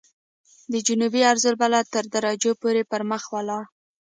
[0.71, 3.63] د جنوبي عرض البلد تر درجو پورې پرمخ ولاړ.